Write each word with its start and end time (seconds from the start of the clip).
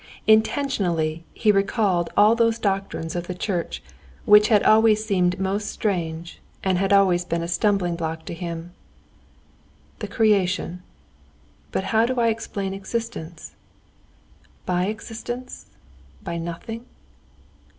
Intentionally 0.25 1.25
he 1.31 1.51
recalled 1.51 2.09
all 2.17 2.33
those 2.33 2.57
doctrines 2.57 3.15
of 3.15 3.27
the 3.27 3.35
church 3.35 3.83
which 4.25 4.47
had 4.47 4.63
always 4.63 5.05
seemed 5.05 5.39
most 5.39 5.69
strange 5.69 6.41
and 6.63 6.79
had 6.79 6.91
always 6.91 7.23
been 7.23 7.43
a 7.43 7.47
stumbling 7.47 7.95
block 7.95 8.25
to 8.25 8.33
him. 8.33 8.73
"The 9.99 10.07
Creation? 10.07 10.81
But 11.71 11.83
how 11.93 12.07
did 12.07 12.17
I 12.17 12.29
explain 12.29 12.73
existence? 12.73 13.55
By 14.65 14.85
existence? 14.87 15.67
By 16.23 16.37
nothing? 16.39 16.85